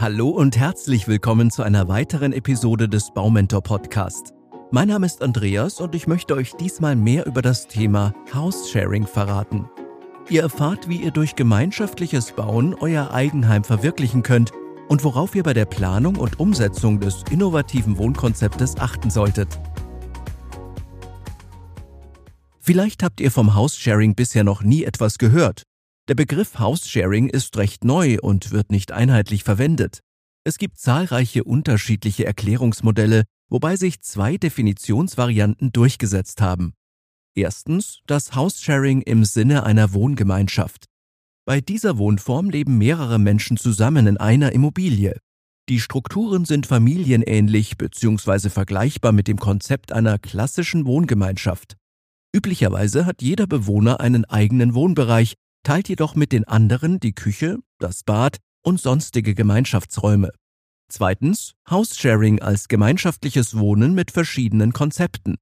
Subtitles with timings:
[0.00, 4.32] Hallo und herzlich willkommen zu einer weiteren Episode des Baumentor Podcast.
[4.70, 9.08] Mein Name ist Andreas und ich möchte euch diesmal mehr über das Thema House Sharing
[9.08, 9.68] verraten.
[10.28, 14.52] Ihr erfahrt, wie ihr durch gemeinschaftliches Bauen euer Eigenheim verwirklichen könnt
[14.86, 19.58] und worauf ihr bei der Planung und Umsetzung des innovativen Wohnkonzeptes achten solltet.
[22.60, 25.64] Vielleicht habt ihr vom House Sharing bisher noch nie etwas gehört
[26.08, 30.00] der Begriff House-Sharing ist recht neu und wird nicht einheitlich verwendet.
[30.42, 36.72] Es gibt zahlreiche unterschiedliche Erklärungsmodelle, wobei sich zwei Definitionsvarianten durchgesetzt haben.
[37.34, 40.86] Erstens das House-Sharing im Sinne einer Wohngemeinschaft.
[41.44, 45.18] Bei dieser Wohnform leben mehrere Menschen zusammen in einer Immobilie.
[45.68, 48.48] Die Strukturen sind familienähnlich bzw.
[48.48, 51.76] vergleichbar mit dem Konzept einer klassischen Wohngemeinschaft.
[52.34, 58.04] Üblicherweise hat jeder Bewohner einen eigenen Wohnbereich, teilt jedoch mit den anderen die Küche, das
[58.04, 60.30] Bad und sonstige Gemeinschaftsräume.
[60.90, 65.36] Zweitens House-Sharing als gemeinschaftliches Wohnen mit verschiedenen Konzepten.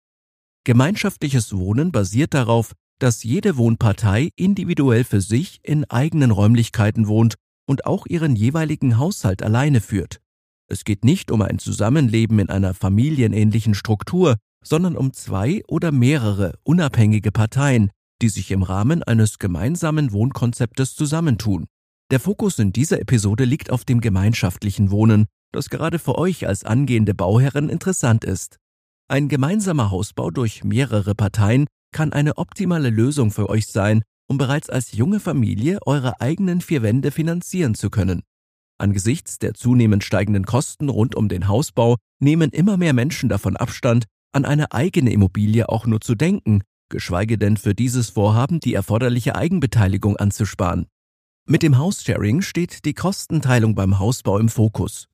[0.64, 7.34] Gemeinschaftliches Wohnen basiert darauf, dass jede Wohnpartei individuell für sich in eigenen Räumlichkeiten wohnt
[7.68, 10.20] und auch ihren jeweiligen Haushalt alleine führt.
[10.68, 16.58] Es geht nicht um ein Zusammenleben in einer familienähnlichen Struktur, sondern um zwei oder mehrere
[16.64, 17.90] unabhängige Parteien,
[18.22, 21.66] die sich im Rahmen eines gemeinsamen Wohnkonzeptes zusammentun.
[22.10, 26.64] Der Fokus in dieser Episode liegt auf dem gemeinschaftlichen Wohnen, das gerade für euch als
[26.64, 28.58] angehende Bauherren interessant ist.
[29.08, 34.70] Ein gemeinsamer Hausbau durch mehrere Parteien kann eine optimale Lösung für euch sein, um bereits
[34.70, 38.22] als junge Familie eure eigenen vier Wände finanzieren zu können.
[38.78, 44.04] Angesichts der zunehmend steigenden Kosten rund um den Hausbau nehmen immer mehr Menschen davon Abstand,
[44.32, 49.36] an eine eigene Immobilie auch nur zu denken geschweige denn für dieses Vorhaben die erforderliche
[49.36, 50.86] Eigenbeteiligung anzusparen.
[51.48, 55.06] Mit dem House-Sharing steht die Kostenteilung beim Hausbau im Fokus.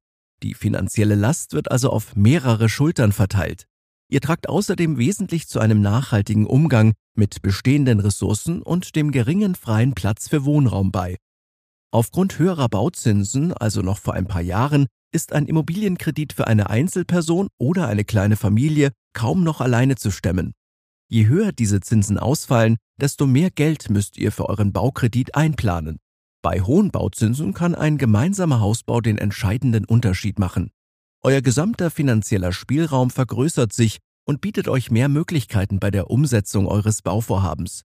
[0.43, 3.67] Die finanzielle Last wird also auf mehrere Schultern verteilt.
[4.09, 9.95] Ihr tragt außerdem wesentlich zu einem nachhaltigen Umgang mit bestehenden Ressourcen und dem geringen freien
[9.95, 11.17] Platz für Wohnraum bei.
[11.91, 17.49] Aufgrund höherer Bauzinsen, also noch vor ein paar Jahren, ist ein Immobilienkredit für eine Einzelperson
[17.59, 20.55] oder eine kleine Familie kaum noch alleine zu stemmen.
[21.13, 25.99] Je höher diese Zinsen ausfallen, desto mehr Geld müsst ihr für euren Baukredit einplanen.
[26.41, 30.71] Bei hohen Bauzinsen kann ein gemeinsamer Hausbau den entscheidenden Unterschied machen.
[31.21, 37.03] Euer gesamter finanzieller Spielraum vergrößert sich und bietet euch mehr Möglichkeiten bei der Umsetzung eures
[37.03, 37.83] Bauvorhabens.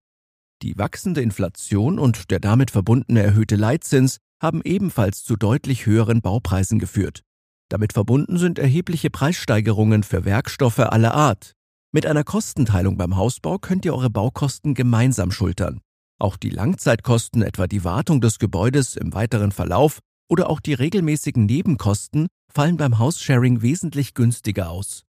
[0.61, 6.79] Die wachsende Inflation und der damit verbundene erhöhte Leitzins haben ebenfalls zu deutlich höheren Baupreisen
[6.79, 7.23] geführt.
[7.67, 11.56] Damit verbunden sind erhebliche Preissteigerungen für Werkstoffe aller Art,
[11.97, 15.81] mit einer Kostenteilung beim Hausbau könnt ihr eure Baukosten gemeinsam schultern.
[16.19, 19.97] Auch die Langzeitkosten, etwa die Wartung des Gebäudes im weiteren Verlauf
[20.29, 25.05] oder auch die regelmäßigen Nebenkosten, fallen beim Haussharing wesentlich günstiger aus.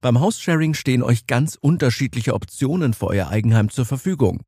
[0.00, 4.40] Beim Haussharing stehen euch ganz unterschiedliche Optionen für euer Eigenheim zur Verfügung.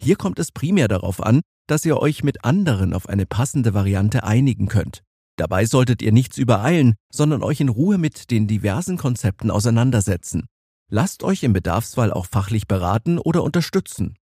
[0.00, 4.22] Hier kommt es primär darauf an, dass ihr euch mit anderen auf eine passende Variante
[4.22, 5.02] einigen könnt.
[5.36, 10.46] Dabei solltet ihr nichts übereilen, sondern euch in Ruhe mit den diversen Konzepten auseinandersetzen.
[10.94, 14.18] Lasst euch im Bedarfsfall auch fachlich beraten oder unterstützen.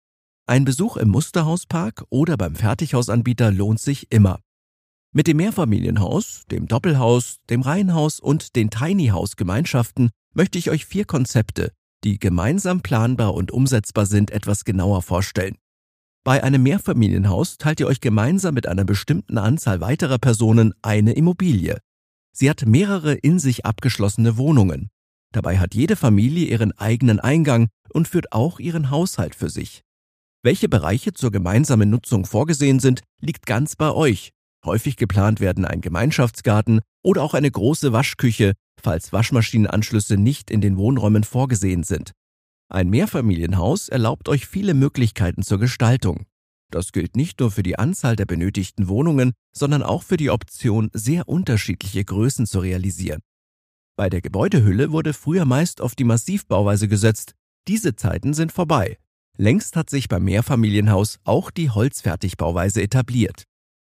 [0.46, 4.38] Ein Besuch im Musterhauspark oder beim Fertighausanbieter lohnt sich immer.
[5.12, 10.86] Mit dem Mehrfamilienhaus, dem Doppelhaus, dem Reihenhaus und den Tiny House Gemeinschaften möchte ich euch
[10.86, 11.72] vier Konzepte,
[12.04, 15.56] die gemeinsam planbar und umsetzbar sind, etwas genauer vorstellen.
[16.22, 21.78] Bei einem Mehrfamilienhaus teilt ihr euch gemeinsam mit einer bestimmten Anzahl weiterer Personen eine Immobilie.
[22.30, 24.88] Sie hat mehrere in sich abgeschlossene Wohnungen.
[25.32, 29.82] Dabei hat jede Familie ihren eigenen Eingang und führt auch ihren Haushalt für sich.
[30.42, 34.30] Welche Bereiche zur gemeinsamen Nutzung vorgesehen sind, liegt ganz bei euch.
[34.64, 40.76] Häufig geplant werden ein Gemeinschaftsgarten oder auch eine große Waschküche, falls Waschmaschinenanschlüsse nicht in den
[40.76, 42.12] Wohnräumen vorgesehen sind.
[42.68, 46.26] Ein Mehrfamilienhaus erlaubt euch viele Möglichkeiten zur Gestaltung.
[46.70, 50.88] Das gilt nicht nur für die Anzahl der benötigten Wohnungen, sondern auch für die Option,
[50.92, 53.20] sehr unterschiedliche Größen zu realisieren.
[53.96, 57.34] Bei der Gebäudehülle wurde früher meist auf die Massivbauweise gesetzt.
[57.68, 58.98] Diese Zeiten sind vorbei.
[59.36, 63.44] Längst hat sich beim Mehrfamilienhaus auch die Holzfertigbauweise etabliert.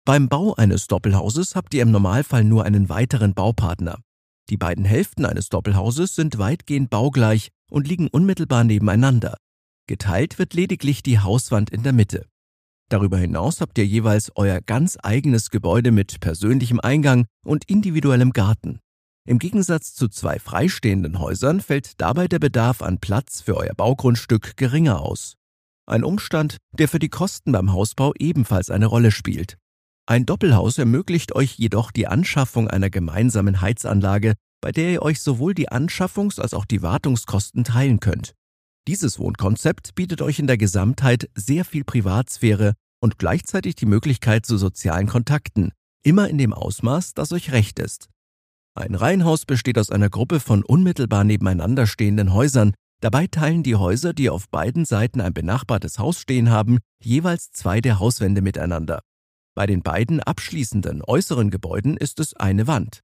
[0.04, 3.98] Beim Bau eines Doppelhauses habt ihr im Normalfall nur einen weiteren Baupartner.
[4.48, 9.36] Die beiden Hälften eines Doppelhauses sind weitgehend baugleich und liegen unmittelbar nebeneinander.
[9.88, 12.26] Geteilt wird lediglich die Hauswand in der Mitte.
[12.88, 18.78] Darüber hinaus habt ihr jeweils euer ganz eigenes Gebäude mit persönlichem Eingang und individuellem Garten.
[19.26, 24.56] Im Gegensatz zu zwei freistehenden Häusern fällt dabei der Bedarf an Platz für euer Baugrundstück
[24.56, 25.34] geringer aus.
[25.84, 29.58] Ein Umstand, der für die Kosten beim Hausbau ebenfalls eine Rolle spielt.
[30.06, 35.54] Ein Doppelhaus ermöglicht euch jedoch die Anschaffung einer gemeinsamen Heizanlage, bei der ihr euch sowohl
[35.54, 38.32] die Anschaffungs- als auch die Wartungskosten teilen könnt.
[38.86, 44.56] Dieses Wohnkonzept bietet euch in der Gesamtheit sehr viel Privatsphäre und gleichzeitig die Möglichkeit zu
[44.56, 45.72] sozialen Kontakten,
[46.04, 48.08] immer in dem Ausmaß, das euch recht ist.
[48.76, 54.14] Ein Reihenhaus besteht aus einer Gruppe von unmittelbar nebeneinander stehenden Häusern, Dabei teilen die Häuser,
[54.14, 59.00] die auf beiden Seiten ein benachbartes Haus stehen haben, jeweils zwei der Hauswände miteinander.
[59.54, 63.00] Bei den beiden abschließenden äußeren Gebäuden ist es eine Wand.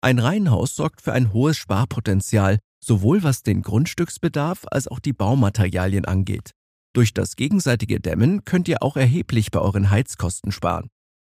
[0.00, 6.06] Ein Reihenhaus sorgt für ein hohes Sparpotenzial, sowohl was den Grundstücksbedarf als auch die Baumaterialien
[6.06, 6.52] angeht.
[6.94, 10.88] Durch das gegenseitige Dämmen könnt ihr auch erheblich bei euren Heizkosten sparen.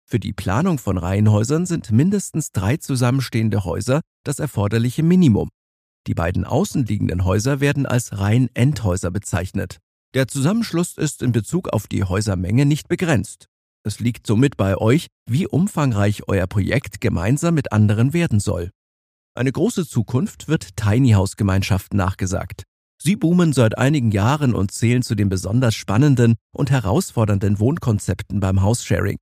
[0.10, 5.50] Für die Planung von Reihenhäusern sind mindestens drei zusammenstehende Häuser das erforderliche Minimum.
[6.08, 9.80] Die beiden außenliegenden Häuser werden als Reihen-Endhäuser bezeichnet.
[10.14, 13.48] Der Zusammenschluss ist in Bezug auf die Häusermenge nicht begrenzt.
[13.84, 18.72] Es liegt somit bei euch, wie umfangreich euer Projekt gemeinsam mit anderen werden soll.
[19.36, 22.64] Eine große Zukunft wird Tiny House Gemeinschaften nachgesagt.
[22.98, 28.62] Sie boomen seit einigen Jahren und zählen zu den besonders spannenden und herausfordernden Wohnkonzepten beim
[28.62, 29.18] House-Sharing.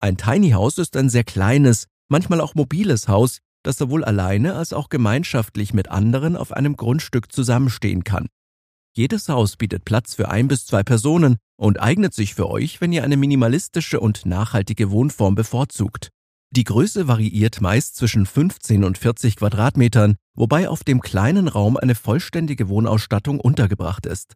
[0.00, 4.72] Ein Tiny House ist ein sehr kleines, manchmal auch mobiles Haus, das sowohl alleine als
[4.72, 8.28] auch gemeinschaftlich mit anderen auf einem Grundstück zusammenstehen kann.
[8.96, 12.92] Jedes Haus bietet Platz für ein bis zwei Personen und eignet sich für euch, wenn
[12.92, 16.10] ihr eine minimalistische und nachhaltige Wohnform bevorzugt.
[16.50, 21.96] Die Größe variiert meist zwischen 15 und 40 Quadratmetern, wobei auf dem kleinen Raum eine
[21.96, 24.34] vollständige Wohnausstattung untergebracht ist.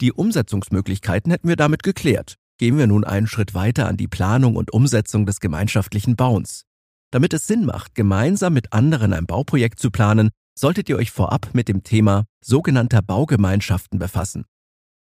[0.00, 2.36] Die Umsetzungsmöglichkeiten hätten wir damit geklärt.
[2.60, 6.66] Gehen wir nun einen Schritt weiter an die Planung und Umsetzung des gemeinschaftlichen Bauens.
[7.10, 11.54] Damit es Sinn macht, gemeinsam mit anderen ein Bauprojekt zu planen, solltet ihr euch vorab
[11.54, 14.44] mit dem Thema sogenannter Baugemeinschaften befassen.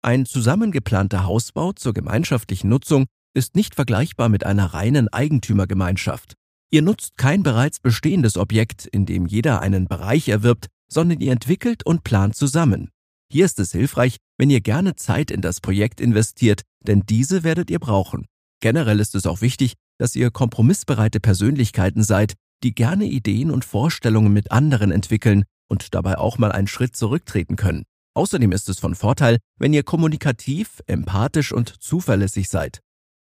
[0.01, 6.33] Ein zusammengeplanter Hausbau zur gemeinschaftlichen Nutzung ist nicht vergleichbar mit einer reinen Eigentümergemeinschaft.
[6.71, 11.85] Ihr nutzt kein bereits bestehendes Objekt, in dem jeder einen Bereich erwirbt, sondern ihr entwickelt
[11.85, 12.89] und plant zusammen.
[13.31, 17.69] Hier ist es hilfreich, wenn ihr gerne Zeit in das Projekt investiert, denn diese werdet
[17.69, 18.25] ihr brauchen.
[18.61, 22.33] Generell ist es auch wichtig, dass ihr kompromissbereite Persönlichkeiten seid,
[22.63, 27.55] die gerne Ideen und Vorstellungen mit anderen entwickeln und dabei auch mal einen Schritt zurücktreten
[27.55, 27.83] können.
[28.15, 32.79] Außerdem ist es von Vorteil, wenn ihr kommunikativ, empathisch und zuverlässig seid.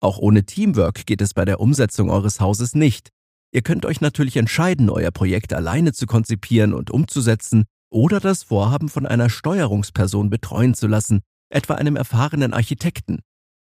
[0.00, 3.10] Auch ohne Teamwork geht es bei der Umsetzung eures Hauses nicht.
[3.52, 8.88] Ihr könnt euch natürlich entscheiden, euer Projekt alleine zu konzipieren und umzusetzen oder das Vorhaben
[8.88, 13.20] von einer Steuerungsperson betreuen zu lassen, etwa einem erfahrenen Architekten.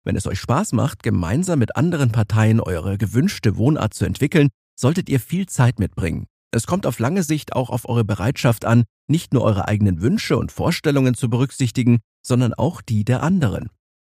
[0.08, 4.48] Wenn es euch Spaß macht, gemeinsam mit anderen Parteien eure gewünschte Wohnart zu entwickeln,
[4.80, 6.28] solltet ihr viel Zeit mitbringen.
[6.52, 10.38] Es kommt auf lange Sicht auch auf eure Bereitschaft an, nicht nur eure eigenen Wünsche
[10.38, 13.70] und Vorstellungen zu berücksichtigen, sondern auch die der anderen.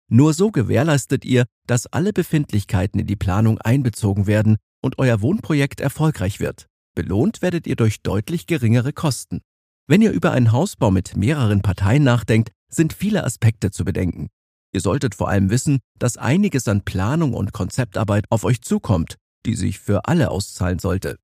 [0.09, 5.83] Nur so gewährleistet ihr, dass alle Befindlichkeiten in die Planung einbezogen werden und euer Wohnprojekt
[5.83, 6.69] erfolgreich wird.
[6.95, 9.43] Belohnt werdet ihr durch deutlich geringere Kosten.
[9.87, 14.31] Wenn ihr über einen Hausbau mit mehreren Parteien nachdenkt, sind viele Aspekte zu bedenken.
[14.73, 19.55] Ihr solltet vor allem wissen, dass einiges an Planung und Konzeptarbeit auf euch zukommt, die
[19.55, 21.19] sich für alle auszahlen sollte.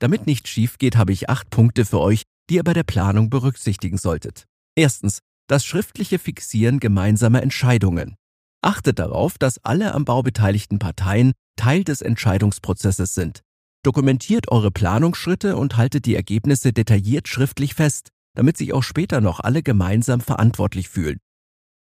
[0.00, 3.30] Damit nicht schief geht, habe ich acht Punkte für euch, die ihr bei der Planung
[3.30, 4.46] berücksichtigen solltet.
[4.74, 8.16] Erstens, das schriftliche Fixieren gemeinsamer Entscheidungen.
[8.62, 13.42] Achtet darauf, dass alle am Bau beteiligten Parteien Teil des Entscheidungsprozesses sind.
[13.84, 19.40] Dokumentiert eure Planungsschritte und haltet die Ergebnisse detailliert schriftlich fest, damit sich auch später noch
[19.40, 21.18] alle gemeinsam verantwortlich fühlen.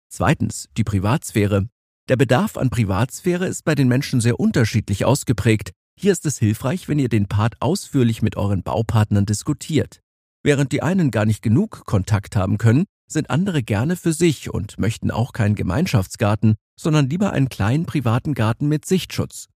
[0.09, 1.67] Zweitens, die Privatsphäre.
[2.09, 5.71] Der Bedarf an Privatsphäre ist bei den Menschen sehr unterschiedlich ausgeprägt.
[5.99, 10.01] Hier ist es hilfreich, wenn ihr den Part ausführlich mit euren Baupartnern diskutiert.
[10.43, 14.79] Während die einen gar nicht genug Kontakt haben können, sind andere gerne für sich und
[14.79, 19.47] möchten auch keinen Gemeinschaftsgarten, sondern lieber einen kleinen privaten Garten mit Sichtschutz.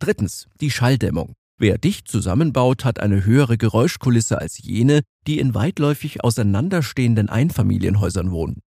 [0.00, 1.34] Drittens, die Schalldämmung.
[1.58, 8.62] Wer dicht zusammenbaut, hat eine höhere Geräuschkulisse als jene, die in weitläufig auseinanderstehenden Einfamilienhäusern wohnen.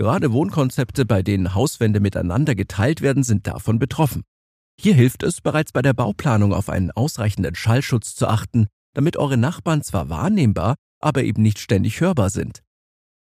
[0.00, 4.22] Gerade Wohnkonzepte, bei denen Hauswände miteinander geteilt werden, sind davon betroffen.
[4.80, 9.36] Hier hilft es, bereits bei der Bauplanung auf einen ausreichenden Schallschutz zu achten, damit eure
[9.36, 12.62] Nachbarn zwar wahrnehmbar, aber eben nicht ständig hörbar sind.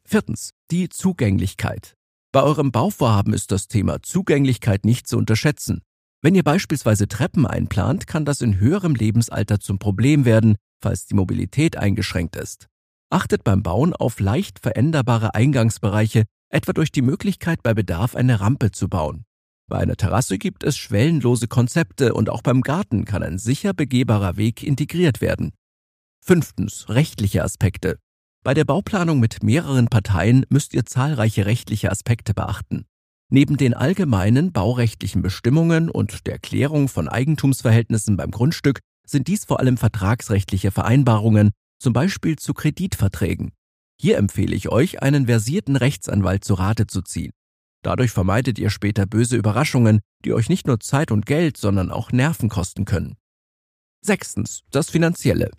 [0.07, 0.53] Viertens.
[0.72, 1.93] Die Zugänglichkeit.
[2.31, 5.84] Bei eurem Bauvorhaben ist das Thema Zugänglichkeit nicht zu unterschätzen.
[6.24, 11.13] Wenn ihr beispielsweise Treppen einplant, kann das in höherem Lebensalter zum Problem werden, falls die
[11.13, 12.69] Mobilität eingeschränkt ist.
[13.12, 18.72] Achtet beim Bauen auf leicht veränderbare Eingangsbereiche, etwa durch die Möglichkeit bei Bedarf eine Rampe
[18.72, 19.25] zu bauen.
[19.68, 24.38] Bei einer Terrasse gibt es schwellenlose Konzepte und auch beim Garten kann ein sicher begehbarer
[24.38, 25.52] Weg integriert werden.
[26.24, 26.90] Fünftens.
[26.90, 27.98] Rechtliche Aspekte.
[28.44, 32.86] Bei der Bauplanung mit mehreren Parteien müsst ihr zahlreiche rechtliche Aspekte beachten.
[33.32, 39.60] Neben den allgemeinen baurechtlichen Bestimmungen und der Klärung von Eigentumsverhältnissen beim Grundstück sind dies vor
[39.60, 43.52] allem vertragsrechtliche Vereinbarungen, zum Beispiel zu Kreditverträgen.
[44.00, 47.32] Hier empfehle ich euch, einen versierten Rechtsanwalt zu Rate zu ziehen.
[47.84, 52.12] Dadurch vermeidet ihr später böse Überraschungen, die euch nicht nur Zeit und Geld, sondern auch
[52.12, 53.16] Nerven kosten können.
[54.02, 55.52] Sechstens, das Finanzielle.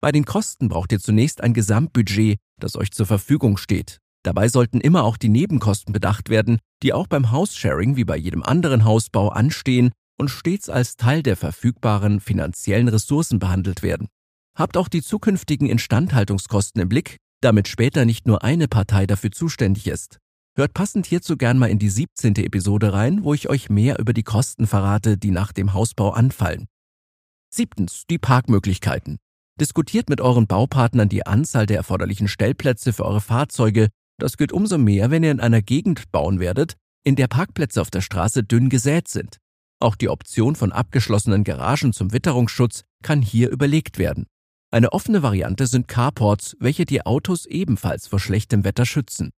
[0.00, 3.98] Bei den Kosten braucht ihr zunächst ein Gesamtbudget, das euch zur Verfügung steht.
[4.22, 8.42] Dabei sollten immer auch die Nebenkosten bedacht werden, die auch beim House-Sharing wie bei jedem
[8.42, 14.08] anderen Hausbau anstehen und stets als Teil der verfügbaren finanziellen Ressourcen behandelt werden.
[14.56, 19.86] Habt auch die zukünftigen Instandhaltungskosten im Blick, damit später nicht nur eine Partei dafür zuständig
[19.86, 20.18] ist.
[20.56, 22.36] Hört passend hierzu gern mal in die 17.
[22.36, 26.66] Episode rein, wo ich euch mehr über die Kosten verrate, die nach dem Hausbau anfallen.
[27.50, 29.18] Siebtens, die Parkmöglichkeiten.
[29.60, 33.88] Diskutiert mit euren Baupartnern die Anzahl der erforderlichen Stellplätze für eure Fahrzeuge.
[34.18, 37.90] Das gilt umso mehr, wenn ihr in einer Gegend bauen werdet, in der Parkplätze auf
[37.90, 39.38] der Straße dünn gesät sind.
[39.80, 44.26] Auch die Option von abgeschlossenen Garagen zum Witterungsschutz kann hier überlegt werden.
[44.74, 49.30] Eine offene Variante sind Carports, welche die Autos ebenfalls vor schlechtem Wetter schützen.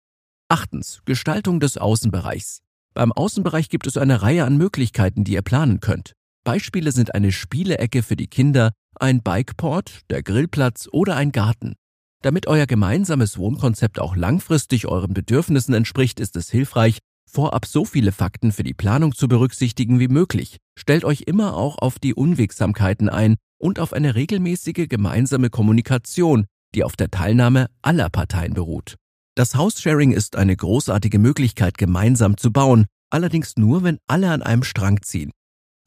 [0.49, 1.01] Achtens.
[1.07, 2.63] Gestaltung des Außenbereichs.
[2.95, 6.13] Beim Außenbereich gibt es eine Reihe an Möglichkeiten, die ihr planen könnt.
[6.45, 11.75] Beispiele sind eine Spielecke für die Kinder, ein Bikeport, der Grillplatz oder ein Garten.
[12.23, 18.13] Damit euer gemeinsames Wohnkonzept auch langfristig euren Bedürfnissen entspricht, ist es hilfreich, vorab so viele
[18.13, 20.59] Fakten für die Planung zu berücksichtigen wie möglich.
[20.79, 26.45] Stellt euch immer auch auf die Unwegsamkeiten ein und auf eine regelmäßige gemeinsame Kommunikation,
[26.75, 28.97] die auf der Teilnahme aller Parteien beruht.
[29.37, 34.65] Das House-Sharing ist eine großartige Möglichkeit, gemeinsam zu bauen, allerdings nur, wenn alle an einem
[34.65, 35.31] Strang ziehen.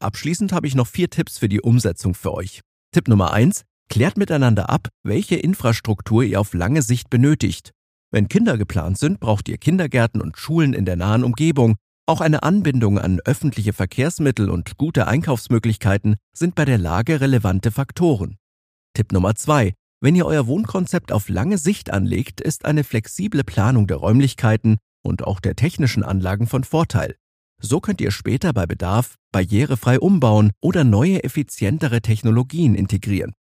[0.00, 2.62] Abschließend habe ich noch vier Tipps für die Umsetzung für euch.
[2.92, 7.70] Tipp Nummer eins: Klärt miteinander ab, welche Infrastruktur ihr auf lange Sicht benötigt.
[8.10, 11.76] Wenn Kinder geplant sind, braucht ihr Kindergärten und Schulen in der nahen Umgebung.
[12.08, 18.38] Auch eine Anbindung an öffentliche Verkehrsmittel und gute Einkaufsmöglichkeiten sind bei der Lage relevante Faktoren.
[18.94, 23.86] Tipp Nummer zwei: Wenn ihr euer Wohnkonzept auf lange Sicht anlegt, ist eine flexible Planung
[23.86, 27.14] der Räumlichkeiten und auch der technischen Anlagen von Vorteil.
[27.60, 33.34] So könnt ihr später bei Bedarf barrierefrei umbauen oder neue, effizientere Technologien integrieren.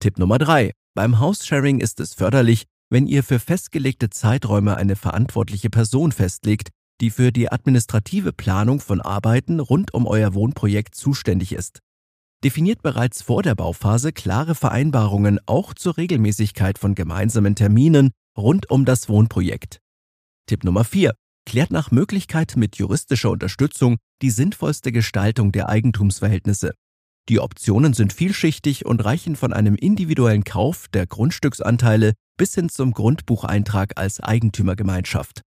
[0.00, 5.70] Tipp Nummer drei: Beim House-Sharing ist es förderlich, wenn ihr für festgelegte Zeiträume eine verantwortliche
[5.70, 6.68] Person festlegt,
[7.02, 11.80] die für die administrative Planung von Arbeiten rund um euer Wohnprojekt zuständig ist.
[12.44, 18.84] Definiert bereits vor der Bauphase klare Vereinbarungen auch zur Regelmäßigkeit von gemeinsamen Terminen rund um
[18.84, 19.80] das Wohnprojekt.
[20.46, 21.12] Tipp Nummer 4.
[21.44, 26.72] Klärt nach Möglichkeit mit juristischer Unterstützung die sinnvollste Gestaltung der Eigentumsverhältnisse.
[27.28, 32.92] Die Optionen sind vielschichtig und reichen von einem individuellen Kauf der Grundstücksanteile bis hin zum
[32.92, 35.42] Grundbucheintrag als Eigentümergemeinschaft.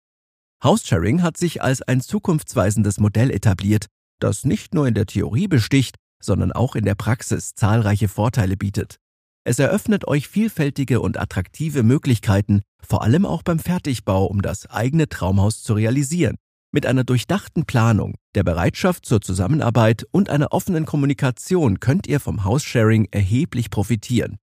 [0.63, 3.87] House-Sharing hat sich als ein zukunftsweisendes Modell etabliert,
[4.19, 8.97] das nicht nur in der Theorie besticht, sondern auch in der Praxis zahlreiche Vorteile bietet.
[9.43, 15.09] Es eröffnet euch vielfältige und attraktive Möglichkeiten, vor allem auch beim Fertigbau, um das eigene
[15.09, 16.35] Traumhaus zu realisieren.
[16.71, 22.43] Mit einer durchdachten Planung, der Bereitschaft zur Zusammenarbeit und einer offenen Kommunikation könnt ihr vom
[22.43, 24.37] House-Sharing erheblich profitieren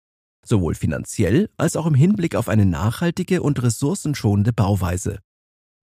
[0.48, 5.18] sowohl finanziell als auch im Hinblick auf eine nachhaltige und ressourcenschonende Bauweise.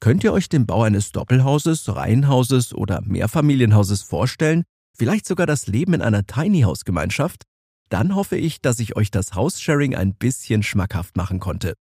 [0.03, 5.93] Könnt ihr euch den Bau eines Doppelhauses, Reihenhauses oder Mehrfamilienhauses vorstellen, vielleicht sogar das Leben
[5.93, 7.43] in einer Tiny House Gemeinschaft?
[7.87, 11.75] Dann hoffe ich, dass ich euch das House-Sharing ein bisschen schmackhaft machen konnte.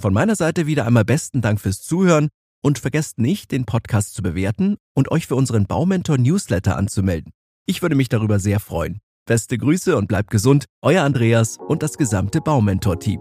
[0.00, 4.22] Von meiner Seite wieder einmal besten Dank fürs Zuhören und vergesst nicht, den Podcast zu
[4.22, 7.30] bewerten und euch für unseren Baumentor Newsletter anzumelden.
[7.66, 8.98] Ich würde mich darüber sehr freuen.
[9.26, 13.20] Beste Grüße und bleibt gesund, euer Andreas und das gesamte Baumentor-Team.